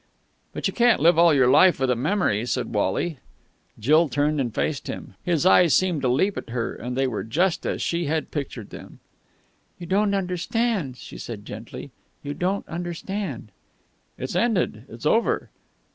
"But 0.51 0.67
you 0.67 0.73
can't 0.73 0.99
live 0.99 1.19
all 1.19 1.31
your 1.31 1.47
life 1.51 1.79
with 1.79 1.91
a 1.91 1.95
memory," 1.95 2.47
said 2.47 2.73
Wally. 2.73 3.19
Jill 3.77 4.09
turned 4.09 4.41
and 4.41 4.51
faced 4.51 4.87
him. 4.87 5.13
His 5.23 5.45
eyes 5.45 5.75
seemed 5.75 6.01
to 6.01 6.07
leap 6.07 6.37
at 6.37 6.49
her, 6.49 6.73
and 6.73 6.97
they 6.97 7.05
were 7.05 7.23
just 7.23 7.67
as 7.67 7.83
she 7.83 8.05
had 8.05 8.31
pictured 8.31 8.71
them. 8.71 8.97
"You 9.77 9.85
don't 9.85 10.15
understand," 10.15 10.97
she 10.97 11.19
said 11.19 11.45
gently. 11.45 11.91
"You 12.23 12.33
don't 12.33 12.67
understand." 12.67 13.51
"It's 14.17 14.35
ended. 14.35 14.85
It's 14.89 15.05
over." 15.05 15.51